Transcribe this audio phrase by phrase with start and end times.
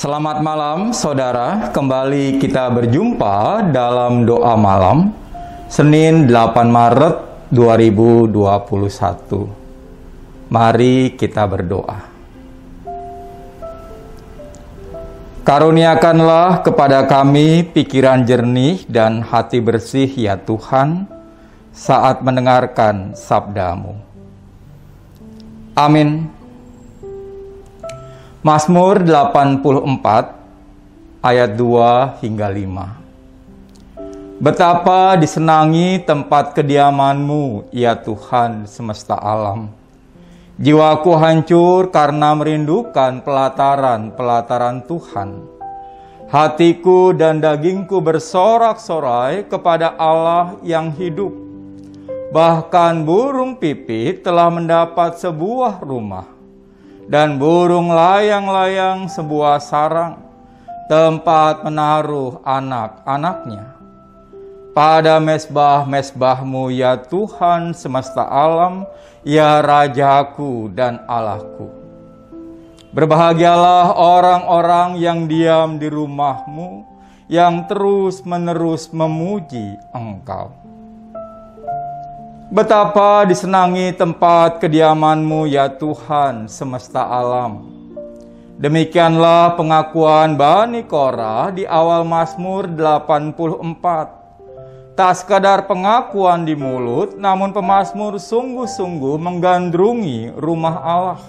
[0.00, 5.12] Selamat malam saudara, kembali kita berjumpa dalam doa malam
[5.68, 7.20] Senin 8 Maret
[7.52, 8.32] 2021.
[10.48, 12.00] Mari kita berdoa.
[15.44, 21.04] Karuniakanlah kepada kami pikiran jernih dan hati bersih ya Tuhan
[21.76, 24.00] saat mendengarkan sabdamu.
[25.76, 26.39] Amin.
[28.40, 29.68] Mazmur 84
[31.20, 34.40] ayat 2 hingga 5.
[34.40, 39.68] Betapa disenangi tempat kediamanmu, ya Tuhan semesta alam.
[40.56, 45.44] Jiwaku hancur karena merindukan pelataran-pelataran Tuhan.
[46.32, 51.36] Hatiku dan dagingku bersorak-sorai kepada Allah yang hidup.
[52.32, 56.39] Bahkan burung pipit telah mendapat sebuah rumah
[57.10, 60.22] dan burung layang-layang sebuah sarang
[60.86, 63.74] tempat menaruh anak-anaknya.
[64.70, 68.86] Pada mesbah-mesbahmu ya Tuhan semesta alam,
[69.26, 71.66] ya Rajaku dan Allahku.
[72.94, 76.86] Berbahagialah orang-orang yang diam di rumahmu,
[77.26, 80.69] yang terus-menerus memuji Engkau.
[82.50, 87.62] Betapa disenangi tempat kediamanmu ya Tuhan semesta alam.
[88.58, 94.98] Demikianlah pengakuan Bani Korah di awal Mazmur 84.
[94.98, 101.22] Tak sekadar pengakuan di mulut, namun pemazmur sungguh-sungguh menggandrungi rumah Allah.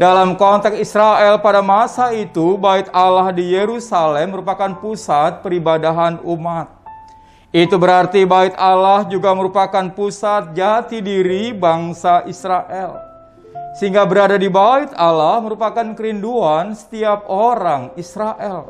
[0.00, 6.83] Dalam konteks Israel pada masa itu, bait Allah di Yerusalem merupakan pusat peribadahan umat.
[7.54, 12.98] Itu berarti bait Allah juga merupakan pusat jati diri bangsa Israel.
[13.78, 18.66] Sehingga berada di bait Allah merupakan kerinduan setiap orang Israel.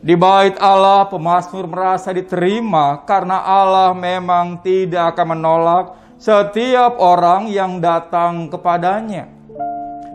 [0.00, 5.84] Di bait Allah pemazmur merasa diterima karena Allah memang tidak akan menolak
[6.16, 9.28] setiap orang yang datang kepadanya.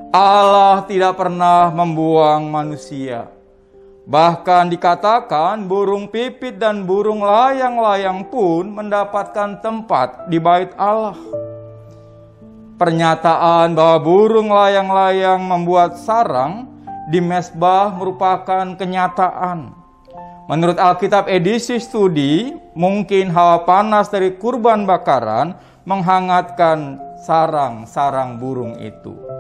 [0.10, 3.39] Allah tidak pernah membuang manusia.
[4.10, 11.14] Bahkan dikatakan burung pipit dan burung layang-layang pun mendapatkan tempat di bait Allah.
[12.82, 16.66] Pernyataan bahwa burung layang-layang membuat sarang
[17.14, 19.78] di mesbah merupakan kenyataan.
[20.50, 25.54] Menurut Alkitab edisi studi, mungkin hawa panas dari kurban bakaran
[25.86, 29.39] menghangatkan sarang-sarang burung itu.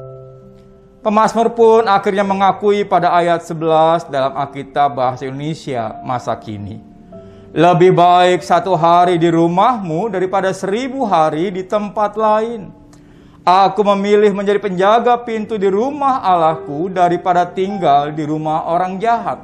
[1.00, 6.84] Pemasmur pun akhirnya mengakui pada ayat 11 dalam Alkitab bahasa Indonesia masa kini.
[7.56, 12.76] Lebih baik satu hari di rumahmu daripada seribu hari di tempat lain.
[13.48, 19.40] Aku memilih menjadi penjaga pintu di rumah Allahku daripada tinggal di rumah orang jahat.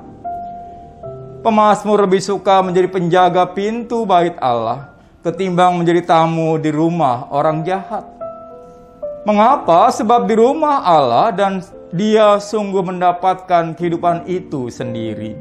[1.39, 4.91] Pemasmur lebih suka menjadi penjaga pintu bait Allah
[5.25, 8.14] ketimbang menjadi tamu di rumah orang jahat.
[9.25, 9.89] Mengapa?
[9.89, 11.57] Sebab di rumah Allah dan
[11.89, 15.33] dia sungguh mendapatkan kehidupan itu sendiri.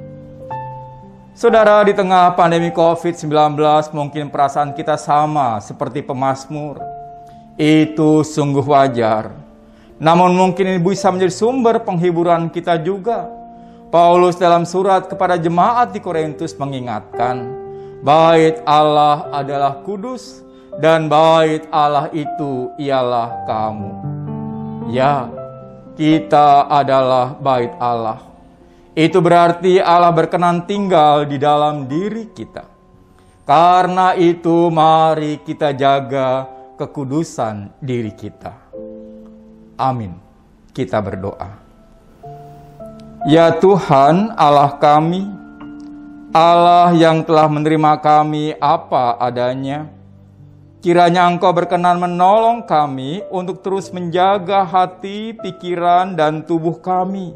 [1.37, 3.28] Saudara, di tengah pandemi COVID-19
[3.93, 6.81] mungkin perasaan kita sama seperti pemazmur.
[7.61, 9.37] Itu sungguh wajar.
[10.00, 13.28] Namun mungkin ini bisa menjadi sumber penghiburan kita juga.
[13.93, 17.53] Paulus dalam surat kepada jemaat di Korintus mengingatkan,
[18.00, 20.41] bait Allah adalah kudus,
[20.79, 23.93] dan bait Allah itu ialah kamu.
[24.91, 25.31] Ya,
[25.95, 28.21] kita adalah bait Allah.
[28.95, 32.67] Itu berarti Allah berkenan tinggal di dalam diri kita.
[33.45, 36.47] Karena itu, mari kita jaga
[36.81, 38.55] kekudusan diri kita.
[39.77, 40.17] Amin.
[40.71, 41.51] Kita berdoa.
[43.27, 45.27] Ya Tuhan, Allah kami,
[46.35, 49.87] Allah yang telah menerima kami apa adanya
[50.84, 57.32] Kiranya Engkau berkenan menolong kami untuk terus menjaga hati, pikiran, dan tubuh kami.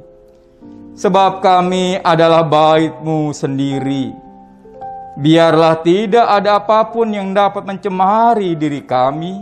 [0.92, 4.12] Sebab kami adalah baitmu sendiri.
[5.16, 9.40] Biarlah tidak ada apa pun yang dapat mencemari diri kami,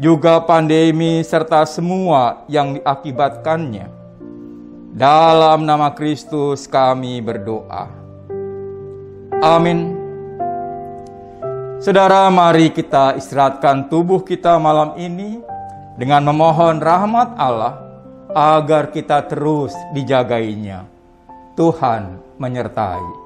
[0.00, 3.92] juga pandemi serta semua yang diakibatkannya.
[4.96, 7.92] Dalam nama Kristus kami berdoa.
[9.44, 10.03] Amin.
[11.84, 15.44] Saudara, mari kita istirahatkan tubuh kita malam ini
[16.00, 17.76] dengan memohon rahmat Allah
[18.32, 20.88] agar kita terus dijagainya.
[21.52, 23.23] Tuhan menyertai.